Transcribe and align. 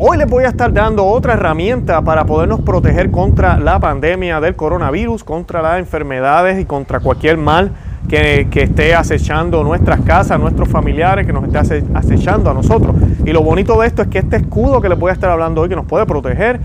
Hoy 0.00 0.16
les 0.16 0.28
voy 0.28 0.44
a 0.44 0.50
estar 0.50 0.72
dando 0.72 1.04
otra 1.04 1.32
herramienta 1.32 2.02
para 2.02 2.24
podernos 2.24 2.60
proteger 2.60 3.10
contra 3.10 3.58
la 3.58 3.80
pandemia 3.80 4.40
del 4.40 4.54
coronavirus, 4.54 5.24
contra 5.24 5.60
las 5.60 5.80
enfermedades 5.80 6.60
y 6.60 6.64
contra 6.66 7.00
cualquier 7.00 7.36
mal 7.36 7.72
que, 8.08 8.48
esté 8.52 8.94
acechando 8.94 9.62
nuestras 9.62 10.00
casas, 10.00 10.40
nuestros 10.40 10.68
familiares, 10.68 11.26
que 11.26 11.32
nos 11.32 11.44
esté 11.44 11.84
acechando 11.94 12.50
a 12.50 12.54
nosotros. 12.54 12.96
Y 13.24 13.32
lo 13.32 13.42
bonito 13.42 13.80
de 13.80 13.86
esto 13.86 14.02
es 14.02 14.08
que 14.08 14.18
este 14.18 14.36
escudo 14.36 14.80
que 14.80 14.88
les 14.88 14.98
voy 14.98 15.10
a 15.10 15.12
estar 15.12 15.30
hablando 15.30 15.60
hoy, 15.60 15.68
que 15.68 15.76
nos 15.76 15.86
puede 15.86 16.06
proteger, 16.06 16.60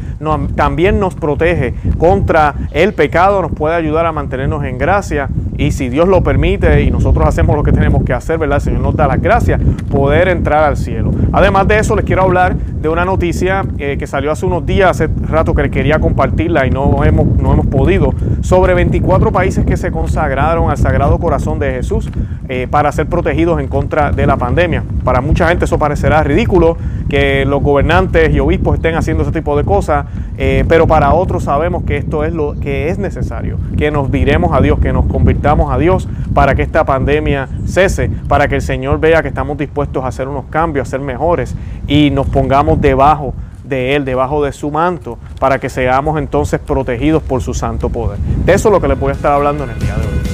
también 0.56 1.00
nos 1.00 1.16
protege 1.16 1.76
contra 1.98 2.56
el 2.72 2.94
pecado, 2.94 3.42
nos 3.42 3.52
puede 3.52 3.76
ayudar 3.76 4.06
a 4.06 4.12
mantenernos 4.12 4.64
en 4.64 4.78
gracia 4.78 5.30
y 5.58 5.72
si 5.72 5.90
Dios 5.90 6.08
lo 6.08 6.24
permite 6.24 6.82
y 6.82 6.90
nosotros 6.90 7.28
hacemos 7.28 7.56
lo 7.56 7.64
que 7.64 7.72
tenemos 7.72 8.04
que 8.04 8.14
hacer, 8.14 8.40
¿verdad? 8.40 8.58
El 8.58 8.62
Señor 8.62 8.82
nos 8.82 8.96
da 8.96 9.08
las 9.08 9.22
gracias, 9.22 9.62
poder 9.92 10.30
entrar 10.30 10.64
al 10.64 10.78
cielo. 10.78 11.12
Además 11.32 11.68
de 11.68 11.78
eso, 11.78 11.96
les 11.96 12.06
quiero 12.06 12.24
hablar 12.24 12.56
de 12.56 12.90
una 12.90 13.06
noticia 13.06 13.64
eh, 13.78 13.98
que 13.98 14.08
salió 14.08 14.32
hace 14.32 14.46
unos 14.46 14.66
días, 14.66 14.90
hace 14.90 15.10
rato 15.22 15.54
que 15.54 15.70
quería 15.70 16.00
compartirla 16.00 16.66
y 16.66 16.72
no 16.72 17.04
hemos, 17.04 17.28
no 17.38 17.54
hemos 17.54 17.68
podido, 17.68 18.14
sobre 18.42 18.74
24 18.74 19.32
países 19.32 19.66
que 19.66 19.78
se 19.78 19.92
consagraron 19.92 20.72
al 20.72 20.78
Sagrado 20.78 21.20
Corazón 21.20 21.33
de 21.34 21.72
Jesús 21.72 22.10
eh, 22.48 22.68
para 22.70 22.92
ser 22.92 23.08
protegidos 23.08 23.60
en 23.60 23.68
contra 23.68 24.12
de 24.12 24.28
la 24.28 24.38
pandemia. 24.38 24.84
Para 25.04 25.20
mucha 25.20 25.48
gente 25.48 25.66
eso 25.66 25.80
parecerá 25.80 26.24
ridículo, 26.24 26.78
que 27.10 27.44
los 27.46 27.64
gobernantes 27.64 28.34
y 28.34 28.40
obispos 28.40 28.76
estén 28.76 28.96
haciendo 28.96 29.24
ese 29.24 29.32
tipo 29.32 29.58
de 29.58 29.64
cosas, 29.64 30.06
eh, 30.38 30.64
pero 30.68 30.86
para 30.86 31.14
otros 31.14 31.46
sabemos 31.46 31.84
que 31.84 31.98
esto 31.98 32.24
es 32.24 32.34
lo 32.34 32.54
que 32.60 32.90
es 32.90 33.00
necesario, 33.00 33.58
que 33.78 33.90
nos 33.90 34.12
diremos 34.12 34.54
a 34.54 34.62
Dios, 34.62 34.80
que 34.80 34.94
nos 34.94 35.08
convirtamos 35.08 35.74
a 35.74 35.78
Dios 35.80 36.08
para 36.36 36.54
que 36.54 36.62
esta 36.62 36.86
pandemia 36.86 37.50
cese, 37.66 38.12
para 38.28 38.48
que 38.48 38.56
el 38.56 38.62
Señor 38.62 39.00
vea 39.00 39.24
que 39.24 39.30
estamos 39.30 39.58
dispuestos 39.58 40.04
a 40.04 40.10
hacer 40.10 40.28
unos 40.28 40.46
cambios, 40.52 40.88
a 40.88 40.92
ser 40.92 41.00
mejores 41.00 41.56
y 41.88 42.12
nos 42.12 42.28
pongamos 42.28 42.80
debajo 42.80 43.34
de 43.64 43.96
Él, 43.96 44.06
debajo 44.06 44.44
de 44.44 44.52
su 44.52 44.70
manto, 44.70 45.18
para 45.40 45.60
que 45.60 45.70
seamos 45.70 46.20
entonces 46.20 46.60
protegidos 46.60 47.24
por 47.24 47.42
su 47.42 47.54
santo 47.54 47.90
poder. 47.90 48.20
De 48.20 48.54
eso 48.54 48.70
es 48.70 48.74
lo 48.74 48.82
que 48.82 48.88
les 48.88 49.00
voy 49.00 49.10
a 49.10 49.14
estar 49.14 49.32
hablando 49.32 49.64
en 49.64 49.72
el 49.72 49.80
día 49.80 49.96
de 49.96 50.02
hoy. 50.02 50.33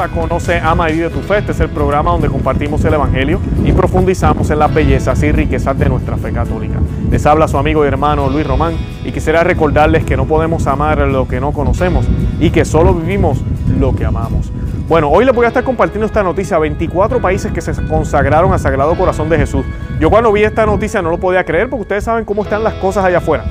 A 0.00 0.08
Conoce, 0.08 0.58
Ama 0.58 0.88
y 0.88 0.94
Vive 0.94 1.10
tu 1.10 1.20
Fe. 1.20 1.38
Este 1.38 1.52
es 1.52 1.60
el 1.60 1.68
programa 1.68 2.12
donde 2.12 2.28
compartimos 2.28 2.82
el 2.84 2.94
Evangelio 2.94 3.38
y 3.64 3.72
profundizamos 3.72 4.48
en 4.50 4.58
las 4.58 4.72
bellezas 4.72 5.22
y 5.22 5.30
riquezas 5.30 5.78
de 5.78 5.88
nuestra 5.90 6.16
fe 6.16 6.32
católica. 6.32 6.78
Les 7.10 7.26
habla 7.26 7.46
su 7.48 7.58
amigo 7.58 7.84
y 7.84 7.88
hermano 7.88 8.30
Luis 8.30 8.46
Román 8.46 8.74
y 9.04 9.12
quisiera 9.12 9.44
recordarles 9.44 10.04
que 10.04 10.16
no 10.16 10.24
podemos 10.24 10.66
amar 10.66 10.98
lo 10.98 11.28
que 11.28 11.38
no 11.38 11.52
conocemos 11.52 12.06
y 12.38 12.50
que 12.50 12.64
solo 12.64 12.94
vivimos 12.94 13.42
lo 13.78 13.94
que 13.94 14.06
amamos. 14.06 14.50
Bueno, 14.88 15.10
hoy 15.10 15.26
les 15.26 15.34
voy 15.34 15.44
a 15.44 15.48
estar 15.48 15.64
compartiendo 15.64 16.06
esta 16.06 16.22
noticia. 16.22 16.58
24 16.58 17.20
países 17.20 17.52
que 17.52 17.60
se 17.60 17.74
consagraron 17.86 18.52
al 18.54 18.58
Sagrado 18.58 18.94
Corazón 18.96 19.28
de 19.28 19.36
Jesús. 19.36 19.66
Yo 20.00 20.08
cuando 20.08 20.32
vi 20.32 20.44
esta 20.44 20.64
noticia 20.64 21.02
no 21.02 21.10
lo 21.10 21.18
podía 21.18 21.44
creer 21.44 21.68
porque 21.68 21.82
ustedes 21.82 22.04
saben 22.04 22.24
cómo 22.24 22.42
están 22.42 22.64
las 22.64 22.74
cosas 22.74 23.04
allá 23.04 23.18
afuera. 23.18 23.44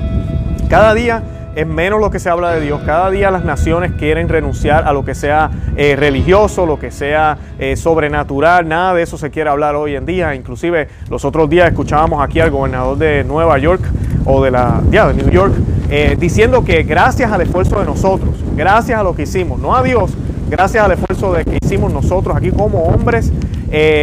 Cada 0.67 0.95
día 0.95 1.21
es 1.59 1.67
menos 1.67 1.99
lo 1.99 2.09
que 2.09 2.19
se 2.19 2.29
habla 2.29 2.53
de 2.53 2.61
Dios. 2.61 2.81
Cada 2.85 3.09
día 3.09 3.31
las 3.31 3.43
naciones 3.43 3.91
quieren 3.97 4.29
renunciar 4.29 4.87
a 4.87 4.93
lo 4.93 5.03
que 5.03 5.13
sea 5.13 5.51
eh, 5.75 5.97
religioso, 5.97 6.65
lo 6.65 6.79
que 6.79 6.89
sea 6.89 7.37
eh, 7.59 7.75
sobrenatural. 7.75 8.65
Nada 8.65 8.93
de 8.93 9.03
eso 9.03 9.17
se 9.17 9.29
quiere 9.29 9.49
hablar 9.49 9.75
hoy 9.75 9.95
en 9.95 10.05
día. 10.05 10.35
Inclusive 10.35 10.87
los 11.09 11.25
otros 11.25 11.49
días 11.49 11.67
escuchábamos 11.67 12.23
aquí 12.23 12.39
al 12.39 12.49
gobernador 12.49 12.97
de 12.97 13.25
Nueva 13.25 13.57
York 13.57 13.81
o 14.23 14.41
de 14.41 14.51
la 14.51 14.81
de 14.89 15.13
New 15.13 15.29
York 15.29 15.53
eh, 15.89 16.15
diciendo 16.17 16.63
que 16.63 16.83
gracias 16.83 17.29
al 17.29 17.41
esfuerzo 17.41 17.79
de 17.79 17.85
nosotros, 17.85 18.35
gracias 18.55 18.97
a 18.97 19.03
lo 19.03 19.13
que 19.13 19.23
hicimos, 19.23 19.59
no 19.59 19.75
a 19.75 19.83
Dios, 19.83 20.11
gracias 20.49 20.83
al 20.83 20.93
esfuerzo 20.93 21.33
de 21.33 21.43
que 21.43 21.57
hicimos 21.61 21.91
nosotros 21.91 22.37
aquí 22.37 22.51
como 22.51 22.83
hombres, 22.83 23.33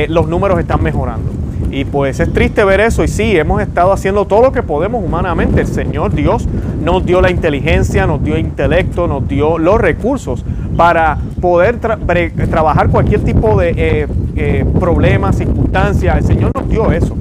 los 0.09 0.29
números 0.29 0.59
están 0.59 0.83
mejorando. 0.83 1.46
Y 1.71 1.85
pues 1.85 2.21
es 2.21 2.33
triste 2.33 2.65
ver 2.65 2.81
eso 2.81 3.05
y 3.05 3.09
sí, 3.09 3.37
hemos 3.37 3.61
estado 3.61 3.93
haciendo 3.93 4.25
todo 4.25 4.43
lo 4.43 4.53
que 4.53 4.63
podemos 4.63 5.05
humanamente. 5.05 5.61
El 5.61 5.67
Señor 5.67 6.15
Dios 6.15 6.49
nos 6.83 7.05
dio 7.05 7.21
la 7.21 7.31
inteligencia, 7.31 8.07
nos 8.07 8.23
dio 8.23 8.39
intelecto, 8.39 9.07
nos 9.07 9.27
dio 9.27 9.59
los 9.59 9.81
recursos 9.81 10.45
para 10.77 11.19
poder 11.41 11.79
trabajar 11.79 12.91
cualquier 12.91 13.23
tipo 13.25 13.59
de 13.59 13.75
eh, 13.77 14.07
eh, 14.37 14.65
problema, 14.79 15.33
circunstancia. 15.33 16.19
El 16.19 16.25
Señor 16.25 16.53
nos 16.55 16.69
dio 16.69 16.93
eso. 16.93 17.17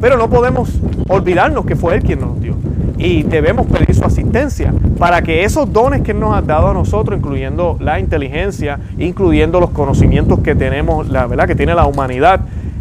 Pero 0.00 0.16
no 0.16 0.30
podemos 0.30 0.70
olvidarnos 1.08 1.66
que 1.66 1.74
fue 1.74 1.96
Él 1.96 2.02
quien 2.02 2.20
nos 2.20 2.40
dio. 2.40 2.54
Y 2.98 3.22
debemos 3.22 3.66
pedir 3.66 3.94
su 3.94 4.04
asistencia 4.04 4.72
para 4.98 5.22
que 5.22 5.44
esos 5.44 5.72
dones 5.72 6.02
que 6.02 6.12
nos 6.12 6.34
ha 6.34 6.42
dado 6.42 6.68
a 6.68 6.74
nosotros, 6.74 7.16
incluyendo 7.16 7.76
la 7.80 8.00
inteligencia, 8.00 8.80
incluyendo 8.98 9.60
los 9.60 9.70
conocimientos 9.70 10.40
que 10.40 10.54
tenemos, 10.56 11.08
la 11.08 11.26
verdad 11.26 11.46
que 11.46 11.54
tiene 11.54 11.74
la 11.74 11.86
humanidad, 11.86 12.40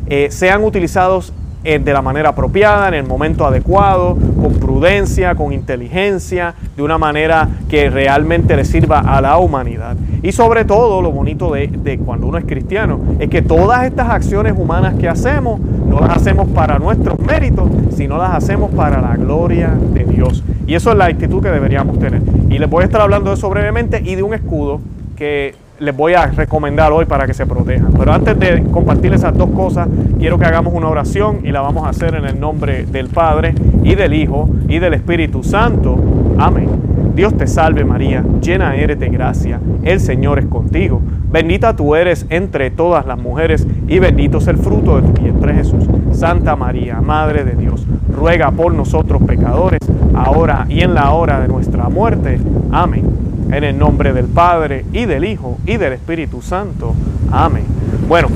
eh, 0.10 0.28
sean 0.32 0.64
utilizados 0.64 1.34
eh, 1.64 1.80
de 1.80 1.92
la 1.92 2.02
manera 2.02 2.30
apropiada, 2.30 2.88
en 2.88 2.94
el 2.94 3.06
momento 3.06 3.46
adecuado, 3.46 4.16
con 4.42 4.54
prudencia, 4.54 5.36
con 5.36 5.52
inteligencia, 5.52 6.54
de 6.78 6.84
una 6.84 6.98
manera 6.98 7.50
que 7.68 7.90
realmente 7.90 8.56
le 8.56 8.64
sirva 8.64 9.00
a 9.00 9.20
la 9.20 9.38
humanidad. 9.38 9.98
Y 10.24 10.32
sobre 10.32 10.66
todo, 10.66 11.02
lo 11.02 11.12
bonito 11.12 11.52
de, 11.52 11.68
de, 11.68 11.98
cuando 11.98 12.28
uno 12.28 12.38
es 12.38 12.46
cristiano 12.46 13.00
es 13.20 13.30
que 13.30 13.42
todas 13.42 13.86
estas 13.86 14.10
acciones 14.10 14.54
humanas 14.56 14.96
que 14.96 15.10
hacemos, 15.10 15.60
no 15.60 16.00
las 16.00 16.18
hacemos 16.18 16.48
para 16.50 16.80
nuestros 16.80 17.20
méritos, 17.20 17.70
sino 17.96 18.18
las 18.18 18.36
hacemos 18.36 18.72
para 18.72 19.02
la 19.02 19.18
gloria 19.18 19.74
de 19.94 20.06
Dios. 20.06 20.44
Y 20.68 20.76
eso 20.76 20.92
es 20.92 20.98
la 20.98 21.06
actitud 21.06 21.42
que 21.42 21.50
deberíamos 21.50 22.00
tener. 22.00 22.22
Y 22.50 22.60
les 22.60 22.70
voy 22.70 22.84
a 22.84 22.86
estar 22.86 23.02
hablando 23.02 23.32
de 23.32 23.36
eso 23.36 23.50
brevemente 23.50 24.02
y 24.06 24.16
de 24.16 24.24
un 24.24 24.34
escudo 24.34 24.80
que 25.18 25.56
les 25.80 25.96
voy 25.96 26.14
a 26.14 26.28
recomendar 26.28 26.92
hoy 26.92 27.06
para 27.06 27.26
que 27.26 27.34
se 27.34 27.46
protejan. 27.46 27.94
Pero 27.98 28.14
antes 28.14 28.38
de 28.40 28.64
compartir 28.72 29.14
esas 29.14 29.36
dos 29.38 29.50
cosas, 29.52 29.88
quiero 30.18 30.38
que 30.38 30.46
hagamos 30.46 30.74
una 30.74 30.88
oración 30.88 31.42
y 31.44 31.52
la 31.52 31.62
vamos 31.62 31.86
a 31.86 31.90
hacer 31.90 32.16
en 32.16 32.26
el 32.26 32.40
nombre 32.40 32.86
del 32.86 33.10
Padre 33.10 33.54
y 33.84 33.96
del 33.96 34.14
Hijo 34.14 34.50
y 34.68 34.80
del 34.80 34.94
Espíritu 34.94 35.44
Santo. 35.44 35.98
Amén. 36.38 36.70
Dios 37.16 37.36
te 37.36 37.48
salve 37.48 37.84
María, 37.84 38.24
llena 38.42 38.76
eres 38.76 39.00
de 39.00 39.10
gracia, 39.10 39.60
el 39.82 40.00
Señor 40.00 40.38
es 40.38 40.46
contigo. 40.46 41.02
Bendita 41.32 41.76
tú 41.76 41.96
eres 41.96 42.28
entre 42.30 42.70
todas 42.70 43.08
las 43.08 43.18
mujeres 43.18 43.68
y 43.88 43.98
bendito 43.98 44.38
es 44.38 44.48
el 44.48 44.58
fruto 44.58 45.02
de 45.02 45.08
tu 45.08 45.22
vientre 45.22 45.56
Jesús. 45.56 45.84
Santa 46.12 46.56
María, 46.56 47.02
Madre 47.02 47.44
de 47.44 47.56
Dios, 47.56 47.88
ruega 48.16 48.52
por 48.52 48.74
nosotros 48.74 49.24
pecadores, 49.24 49.80
ahora 50.14 50.68
y 50.70 50.82
en 50.82 50.94
la 50.94 51.12
hora 51.12 51.40
de 51.40 51.48
nuestra 51.48 51.90
muerte. 51.90 52.40
Amén. 52.72 53.06
En 53.52 53.64
el 53.64 53.78
nombre 53.78 54.14
del 54.14 54.26
Padre 54.26 54.86
y 54.92 55.06
del 55.06 55.24
Hijo 55.26 55.58
y 55.66 55.78
del 55.78 55.94
Espíritu 55.94 56.42
Santo. 56.42 56.94
Amén. 57.32 57.66
Bueno, 58.08 58.28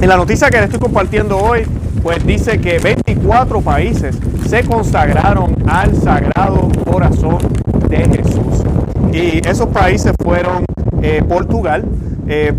en 0.00 0.08
la 0.08 0.16
noticia 0.16 0.48
que 0.48 0.56
les 0.56 0.66
estoy 0.66 0.80
compartiendo 0.80 1.36
hoy, 1.38 1.66
pues 2.02 2.24
dice 2.24 2.60
que 2.60 2.78
24 2.78 3.60
países 3.60 4.18
se 4.46 4.62
consagraron 4.64 5.56
al 5.68 5.94
Sagrado 5.96 6.68
Corazón 6.84 7.38
de 7.88 7.98
Jesús. 7.98 8.64
Y 9.12 9.46
esos 9.46 9.68
países 9.68 10.12
fueron 10.22 10.64
eh, 11.02 11.22
Portugal, 11.28 11.84
eh, 12.28 12.52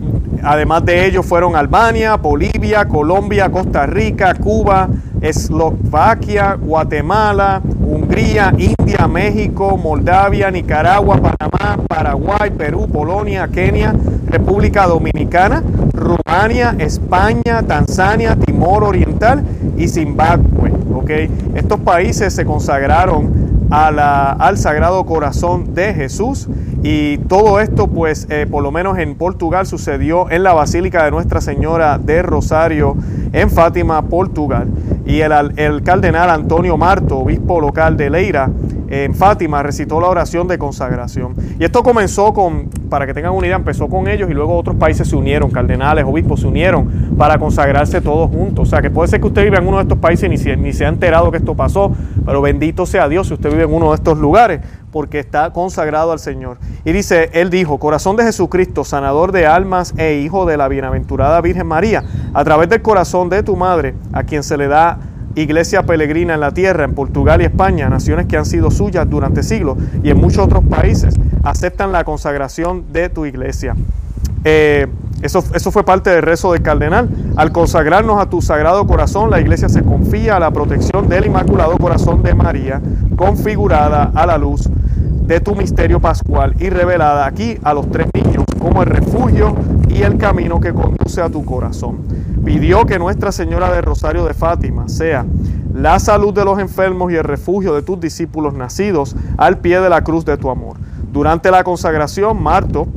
además 0.43 0.83
de 0.85 1.05
ellos 1.05 1.25
fueron 1.25 1.55
Albania, 1.55 2.15
Bolivia, 2.15 2.85
Colombia, 2.85 3.49
Costa 3.49 3.85
Rica, 3.85 4.33
Cuba, 4.35 4.89
Eslovaquia, 5.21 6.55
Guatemala, 6.55 7.61
Hungría, 7.89 8.53
India, 8.55 9.07
México, 9.07 9.75
Moldavia, 9.75 10.51
Nicaragua, 10.51 11.17
Panamá, 11.17 11.83
Paraguay, 11.87 12.51
Perú, 12.55 12.87
Polonia, 12.87 13.47
Kenia, 13.47 13.95
República 14.27 14.85
Dominicana, 14.85 15.63
Rumania, 15.91 16.75
España, 16.77 17.63
Tanzania, 17.67 18.35
Timor 18.35 18.83
Oriental 18.83 19.43
y 19.75 19.87
Zimbabue. 19.87 20.71
¿okay? 20.93 21.31
Estos 21.55 21.79
países 21.79 22.33
se 22.33 22.45
consagraron 22.45 23.49
al 23.71 24.57
Sagrado 24.57 25.03
Corazón 25.05 25.73
de 25.73 25.93
Jesús 25.95 26.47
y 26.83 27.17
todo 27.17 27.59
esto 27.59 27.87
pues 27.87 28.27
eh, 28.29 28.47
por 28.49 28.63
lo 28.63 28.71
menos 28.71 28.97
en 28.97 29.15
Portugal 29.15 29.65
sucedió 29.67 30.29
en 30.31 30.43
la 30.43 30.53
Basílica 30.53 31.03
de 31.05 31.11
Nuestra 31.11 31.41
Señora 31.41 31.99
de 31.99 32.21
Rosario 32.21 32.95
en 33.33 33.49
Fátima, 33.49 34.01
Portugal 34.03 34.67
y 35.09 35.21
el, 35.21 35.81
cardenal 35.81 36.29
Antonio 36.29 36.77
Marto, 36.77 37.17
obispo 37.17 37.59
local 37.59 37.97
de 37.97 38.11
Leira, 38.11 38.47
en 38.89 39.15
Fátima, 39.15 39.63
recitó 39.63 39.99
la 39.99 40.07
oración 40.07 40.47
de 40.47 40.59
consagración. 40.59 41.33
Y 41.59 41.63
esto 41.63 41.81
comenzó 41.81 42.31
con, 42.31 42.69
para 42.91 43.07
que 43.07 43.15
tengan 43.15 43.33
una 43.33 43.47
idea, 43.47 43.55
empezó 43.55 43.87
con 43.87 44.07
ellos 44.07 44.29
y 44.29 44.35
luego 44.35 44.55
otros 44.55 44.75
países 44.75 45.07
se 45.07 45.15
unieron, 45.15 45.49
cardenales, 45.49 46.05
obispos 46.05 46.41
se 46.41 46.47
unieron 46.47 47.15
para 47.17 47.39
consagrarse 47.39 48.01
todos 48.01 48.29
juntos. 48.29 48.67
O 48.67 48.69
sea, 48.69 48.83
que 48.83 48.91
puede 48.91 49.07
ser 49.07 49.19
que 49.19 49.25
usted 49.25 49.43
viva 49.43 49.57
en 49.57 49.67
uno 49.67 49.77
de 49.77 49.83
estos 49.83 49.97
países 49.97 50.27
y 50.27 50.29
ni 50.29 50.37
se, 50.37 50.55
ni 50.55 50.73
se 50.73 50.85
ha 50.85 50.89
enterado 50.89 51.31
que 51.31 51.37
esto 51.37 51.55
pasó, 51.55 51.91
pero 52.23 52.43
bendito 52.43 52.85
sea 52.85 53.09
Dios 53.09 53.29
si 53.29 53.33
usted 53.33 53.49
vive 53.49 53.63
en 53.63 53.73
uno 53.73 53.89
de 53.89 53.95
estos 53.95 54.19
lugares, 54.19 54.61
porque 54.91 55.19
está 55.19 55.51
consagrado 55.51 56.11
al 56.11 56.19
Señor. 56.19 56.57
Y 56.85 56.91
dice, 56.91 57.29
Él 57.33 57.49
dijo, 57.49 57.77
corazón 57.77 58.15
de 58.15 58.23
Jesucristo, 58.23 58.83
sanador 58.83 59.31
de 59.31 59.45
almas 59.45 59.93
e 59.97 60.15
hijo 60.15 60.45
de 60.45 60.57
la 60.57 60.67
bienaventurada 60.67 61.41
Virgen 61.41 61.67
María, 61.67 62.03
a 62.33 62.43
través 62.43 62.69
del 62.69 62.81
corazón 62.81 63.29
de 63.29 63.43
tu 63.43 63.55
madre, 63.55 63.95
a 64.13 64.23
quien 64.23 64.43
se 64.43 64.57
le 64.57 64.67
da 64.67 64.99
iglesia 65.35 65.83
peregrina 65.83 66.33
en 66.33 66.39
la 66.39 66.51
tierra, 66.51 66.83
en 66.83 66.93
Portugal 66.93 67.41
y 67.41 67.45
España, 67.45 67.89
naciones 67.89 68.25
que 68.25 68.37
han 68.37 68.45
sido 68.45 68.71
suyas 68.71 69.09
durante 69.09 69.43
siglos 69.43 69.77
y 70.03 70.09
en 70.09 70.17
muchos 70.17 70.45
otros 70.45 70.63
países, 70.65 71.15
aceptan 71.43 71.91
la 71.91 72.03
consagración 72.03 72.91
de 72.91 73.09
tu 73.09 73.25
iglesia. 73.25 73.75
Eh, 74.43 74.87
eso, 75.21 75.43
eso, 75.53 75.71
fue 75.71 75.83
parte 75.83 76.09
del 76.09 76.21
rezo 76.21 76.53
del 76.53 76.61
cardenal. 76.61 77.09
Al 77.35 77.51
consagrarnos 77.51 78.21
a 78.21 78.29
tu 78.29 78.41
sagrado 78.41 78.85
corazón, 78.87 79.29
la 79.29 79.39
iglesia 79.39 79.69
se 79.69 79.83
confía 79.83 80.37
a 80.37 80.39
la 80.39 80.51
protección 80.51 81.09
del 81.09 81.25
Inmaculado 81.25 81.77
Corazón 81.77 82.23
de 82.23 82.33
María, 82.33 82.81
configurada 83.15 84.11
a 84.13 84.25
la 84.25 84.37
luz 84.37 84.69
de 85.29 85.39
tu 85.39 85.55
misterio 85.55 85.99
pascual 85.99 86.55
y 86.59 86.69
revelada 86.69 87.27
aquí 87.27 87.57
a 87.63 87.73
los 87.73 87.89
tres 87.91 88.07
niños 88.13 88.45
como 88.59 88.81
el 88.81 88.89
refugio 88.89 89.55
y 89.87 90.01
el 90.01 90.17
camino 90.17 90.59
que 90.59 90.73
conduce 90.73 91.21
a 91.21 91.29
tu 91.29 91.45
corazón. 91.45 91.99
Pidió 92.43 92.85
que 92.85 92.97
Nuestra 92.97 93.31
Señora 93.31 93.71
del 93.71 93.83
Rosario 93.83 94.25
de 94.25 94.33
Fátima 94.33 94.89
sea 94.89 95.25
la 95.73 95.99
salud 95.99 96.33
de 96.33 96.45
los 96.45 96.57
enfermos 96.59 97.11
y 97.11 97.15
el 97.15 97.23
refugio 97.23 97.75
de 97.75 97.81
tus 97.81 97.99
discípulos 97.99 98.53
nacidos 98.53 99.15
al 99.37 99.59
pie 99.59 99.79
de 99.79 99.89
la 99.89 100.03
cruz 100.03 100.25
de 100.25 100.37
tu 100.37 100.49
amor. 100.49 100.77
Durante 101.11 101.51
la 101.51 101.63
consagración, 101.63 102.41
Marto, 102.41 102.87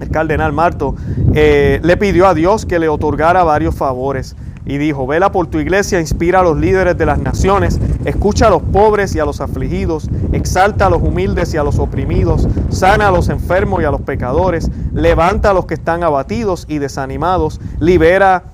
el 0.00 0.08
cardenal 0.10 0.52
Marto, 0.52 0.94
eh, 1.34 1.80
le 1.82 1.96
pidió 1.96 2.26
a 2.26 2.34
Dios 2.34 2.66
que 2.66 2.78
le 2.78 2.88
otorgara 2.88 3.44
varios 3.44 3.74
favores 3.74 4.34
y 4.66 4.78
dijo, 4.78 5.06
vela 5.06 5.32
por 5.32 5.46
tu 5.46 5.58
iglesia, 5.58 6.00
inspira 6.00 6.40
a 6.40 6.42
los 6.42 6.56
líderes 6.56 6.96
de 6.96 7.06
las 7.06 7.18
naciones, 7.18 7.80
escucha 8.04 8.46
a 8.46 8.50
los 8.50 8.62
pobres 8.62 9.14
y 9.14 9.18
a 9.18 9.24
los 9.24 9.40
afligidos, 9.40 10.08
exalta 10.32 10.86
a 10.86 10.90
los 10.90 11.02
humildes 11.02 11.52
y 11.54 11.56
a 11.56 11.64
los 11.64 11.78
oprimidos, 11.78 12.46
sana 12.68 13.08
a 13.08 13.10
los 13.10 13.28
enfermos 13.30 13.82
y 13.82 13.84
a 13.84 13.90
los 13.90 14.02
pecadores, 14.02 14.70
levanta 14.92 15.50
a 15.50 15.54
los 15.54 15.66
que 15.66 15.74
están 15.74 16.04
abatidos 16.04 16.66
y 16.68 16.78
desanimados, 16.78 17.60
libera, 17.80 18.44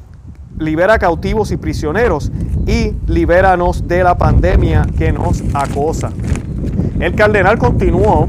libera 0.59 0.99
cautivos 0.99 1.51
y 1.51 1.57
prisioneros 1.57 2.31
y 2.67 2.95
libéranos 3.07 3.87
de 3.87 4.03
la 4.03 4.17
pandemia 4.17 4.87
que 4.97 5.13
nos 5.13 5.43
acosa. 5.55 6.13
El 6.99 7.15
cardenal 7.15 7.59
continuó, 7.59 8.27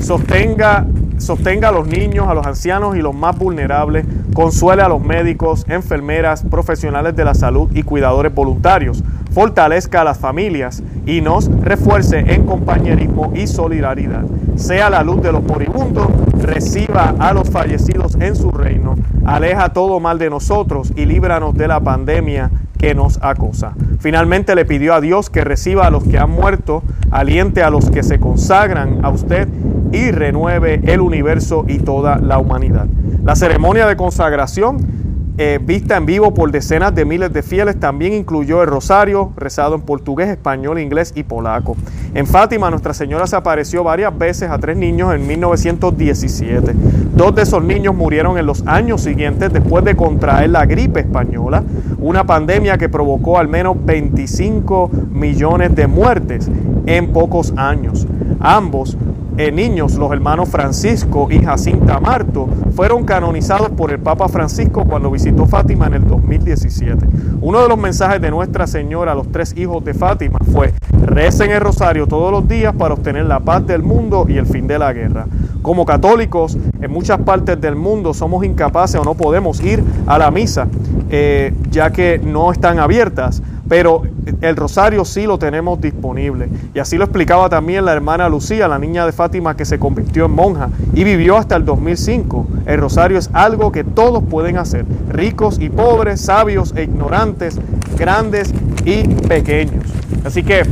sostenga 0.00 0.86
sostenga 1.18 1.68
a 1.68 1.72
los 1.72 1.86
niños, 1.86 2.28
a 2.28 2.34
los 2.34 2.46
ancianos 2.46 2.96
y 2.96 3.00
los 3.00 3.14
más 3.14 3.36
vulnerables, 3.38 4.06
consuele 4.34 4.82
a 4.82 4.88
los 4.88 5.02
médicos, 5.02 5.64
enfermeras, 5.68 6.44
profesionales 6.44 7.14
de 7.16 7.24
la 7.24 7.34
salud 7.34 7.68
y 7.74 7.82
cuidadores 7.82 8.34
voluntarios, 8.34 9.02
fortalezca 9.32 10.00
a 10.00 10.04
las 10.04 10.18
familias 10.18 10.82
y 11.06 11.20
nos 11.20 11.50
refuerce 11.62 12.18
en 12.18 12.46
compañerismo 12.46 13.32
y 13.34 13.46
solidaridad. 13.46 14.24
Sea 14.56 14.90
la 14.90 15.02
luz 15.02 15.22
de 15.22 15.32
los 15.32 15.42
moribundos, 15.42 16.08
reciba 16.40 17.14
a 17.18 17.32
los 17.32 17.48
fallecidos 17.50 18.16
en 18.20 18.34
su 18.34 18.50
reino, 18.50 18.96
aleja 19.24 19.72
todo 19.72 20.00
mal 20.00 20.18
de 20.18 20.30
nosotros 20.30 20.92
y 20.96 21.04
líbranos 21.04 21.54
de 21.54 21.68
la 21.68 21.80
pandemia 21.80 22.50
que 22.78 22.94
nos 22.94 23.18
acosa. 23.22 23.74
Finalmente 23.98 24.54
le 24.54 24.64
pidió 24.64 24.94
a 24.94 25.00
Dios 25.00 25.30
que 25.30 25.44
reciba 25.44 25.86
a 25.86 25.90
los 25.90 26.04
que 26.04 26.18
han 26.18 26.30
muerto, 26.30 26.82
aliente 27.10 27.62
a 27.62 27.70
los 27.70 27.90
que 27.90 28.02
se 28.02 28.20
consagran 28.20 29.04
a 29.04 29.10
usted 29.10 29.48
y 29.92 30.10
renueve 30.10 30.80
el 30.84 31.00
universo 31.00 31.64
y 31.68 31.78
toda 31.78 32.18
la 32.18 32.38
humanidad. 32.38 32.86
La 33.24 33.36
ceremonia 33.36 33.86
de 33.86 33.96
consagración 33.96 34.98
eh, 35.40 35.60
vista 35.62 35.96
en 35.96 36.04
vivo 36.04 36.34
por 36.34 36.50
decenas 36.50 36.92
de 36.96 37.04
miles 37.04 37.32
de 37.32 37.44
fieles, 37.44 37.78
también 37.78 38.12
incluyó 38.12 38.60
el 38.60 38.68
rosario, 38.68 39.32
rezado 39.36 39.76
en 39.76 39.82
portugués, 39.82 40.28
español, 40.30 40.80
inglés 40.80 41.12
y 41.14 41.22
polaco. 41.22 41.76
En 42.12 42.26
Fátima, 42.26 42.70
Nuestra 42.70 42.92
Señora 42.92 43.24
se 43.28 43.36
apareció 43.36 43.84
varias 43.84 44.18
veces 44.18 44.50
a 44.50 44.58
tres 44.58 44.76
niños 44.76 45.14
en 45.14 45.24
1917. 45.28 46.72
Dos 47.14 47.36
de 47.36 47.42
esos 47.42 47.62
niños 47.62 47.94
murieron 47.94 48.36
en 48.36 48.46
los 48.46 48.66
años 48.66 49.02
siguientes 49.02 49.52
después 49.52 49.84
de 49.84 49.94
contraer 49.94 50.50
la 50.50 50.66
gripe 50.66 50.98
española, 50.98 51.62
una 52.00 52.24
pandemia 52.24 52.76
que 52.76 52.88
provocó 52.88 53.38
al 53.38 53.46
menos 53.46 53.76
25 53.80 54.90
millones 55.12 55.72
de 55.76 55.86
muertes 55.86 56.50
en 56.86 57.12
pocos 57.12 57.52
años. 57.56 58.08
Ambos 58.40 58.98
eh, 59.38 59.52
niños, 59.52 59.94
los 59.94 60.10
hermanos 60.10 60.48
Francisco 60.48 61.28
y 61.30 61.38
Jacinta 61.38 62.00
Marto, 62.00 62.48
fueron 62.74 63.04
canonizados 63.04 63.70
por 63.70 63.92
el 63.92 64.00
Papa 64.00 64.28
Francisco 64.28 64.84
cuando 64.84 65.12
visitó 65.12 65.46
Fátima 65.46 65.86
en 65.86 65.94
el 65.94 66.06
2017. 66.08 67.06
Uno 67.40 67.62
de 67.62 67.68
los 67.68 67.78
mensajes 67.78 68.20
de 68.20 68.32
Nuestra 68.32 68.66
Señora 68.66 69.12
a 69.12 69.14
los 69.14 69.30
tres 69.30 69.56
hijos 69.56 69.84
de 69.84 69.94
Fátima 69.94 70.40
fue, 70.52 70.74
recen 71.06 71.52
el 71.52 71.60
rosario 71.60 72.08
todos 72.08 72.32
los 72.32 72.48
días 72.48 72.74
para 72.74 72.94
obtener 72.94 73.26
la 73.26 73.38
paz 73.38 73.64
del 73.64 73.84
mundo 73.84 74.26
y 74.28 74.38
el 74.38 74.46
fin 74.46 74.66
de 74.66 74.76
la 74.76 74.92
guerra. 74.92 75.26
Como 75.62 75.86
católicos, 75.86 76.58
en 76.80 76.90
muchas 76.90 77.18
partes 77.18 77.60
del 77.60 77.76
mundo 77.76 78.14
somos 78.14 78.44
incapaces 78.44 79.00
o 79.00 79.04
no 79.04 79.14
podemos 79.14 79.60
ir 79.60 79.84
a 80.08 80.18
la 80.18 80.32
misa, 80.32 80.66
eh, 81.10 81.54
ya 81.70 81.90
que 81.90 82.18
no 82.18 82.50
están 82.50 82.80
abiertas 82.80 83.40
pero 83.68 84.02
el 84.40 84.56
rosario 84.56 85.04
sí 85.04 85.26
lo 85.26 85.38
tenemos 85.38 85.80
disponible. 85.80 86.48
Y 86.74 86.78
así 86.78 86.96
lo 86.96 87.04
explicaba 87.04 87.48
también 87.48 87.84
la 87.84 87.92
hermana 87.92 88.28
Lucía, 88.28 88.68
la 88.68 88.78
niña 88.78 89.04
de 89.06 89.12
Fátima 89.12 89.56
que 89.56 89.64
se 89.64 89.78
convirtió 89.78 90.26
en 90.26 90.32
monja 90.32 90.70
y 90.94 91.04
vivió 91.04 91.36
hasta 91.36 91.56
el 91.56 91.64
2005. 91.64 92.46
El 92.66 92.80
rosario 92.80 93.18
es 93.18 93.30
algo 93.32 93.70
que 93.72 93.84
todos 93.84 94.22
pueden 94.24 94.58
hacer, 94.58 94.84
ricos 95.10 95.58
y 95.60 95.68
pobres, 95.68 96.20
sabios 96.20 96.74
e 96.76 96.84
ignorantes, 96.84 97.58
grandes 97.98 98.52
y 98.84 99.06
pequeños. 99.06 99.84
Así 100.24 100.42
que 100.42 100.62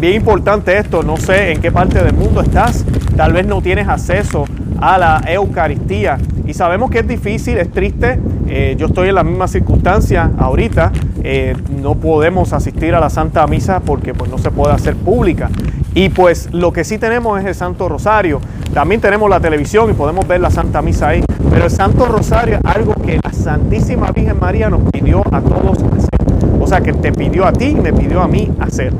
bien 0.00 0.14
importante 0.14 0.76
esto, 0.76 1.02
no 1.02 1.16
sé 1.16 1.52
en 1.52 1.60
qué 1.60 1.72
parte 1.72 2.02
del 2.02 2.14
mundo 2.14 2.40
estás, 2.40 2.84
tal 3.16 3.32
vez 3.32 3.46
no 3.46 3.62
tienes 3.62 3.88
acceso 3.88 4.44
a 4.80 4.98
la 4.98 5.22
Eucaristía 5.26 6.18
y 6.46 6.54
sabemos 6.54 6.90
que 6.90 6.98
es 7.00 7.08
difícil, 7.08 7.56
es 7.58 7.70
triste, 7.70 8.18
eh, 8.48 8.76
yo 8.78 8.86
estoy 8.86 9.08
en 9.08 9.14
la 9.14 9.24
misma 9.24 9.48
circunstancia 9.48 10.30
ahorita, 10.38 10.92
eh, 11.22 11.56
no 11.82 11.94
podemos 11.94 12.52
asistir 12.52 12.94
a 12.94 13.00
la 13.00 13.10
Santa 13.10 13.46
Misa 13.46 13.80
porque 13.80 14.14
pues, 14.14 14.30
no 14.30 14.38
se 14.38 14.50
puede 14.50 14.74
hacer 14.74 14.96
pública. 14.96 15.50
Y 15.94 16.08
pues 16.08 16.48
lo 16.52 16.72
que 16.72 16.82
sí 16.82 16.98
tenemos 16.98 17.40
es 17.40 17.46
el 17.46 17.54
Santo 17.54 17.88
Rosario. 17.88 18.40
También 18.72 19.00
tenemos 19.00 19.30
la 19.30 19.38
televisión 19.38 19.88
y 19.90 19.94
podemos 19.94 20.26
ver 20.26 20.40
la 20.40 20.50
Santa 20.50 20.82
Misa 20.82 21.08
ahí. 21.08 21.24
Pero 21.50 21.64
el 21.64 21.70
Santo 21.70 22.06
Rosario 22.06 22.56
es 22.56 22.60
algo 22.64 22.94
que 22.94 23.20
la 23.22 23.32
Santísima 23.32 24.10
Virgen 24.10 24.38
María 24.40 24.68
nos 24.68 24.82
pidió 24.90 25.22
a 25.32 25.40
todos 25.40 25.78
hacer. 25.78 26.60
O 26.60 26.66
sea, 26.66 26.80
que 26.80 26.92
te 26.92 27.12
pidió 27.12 27.46
a 27.46 27.52
ti 27.52 27.66
y 27.66 27.74
me 27.74 27.92
pidió 27.92 28.22
a 28.22 28.28
mí 28.28 28.50
hacer. 28.58 28.92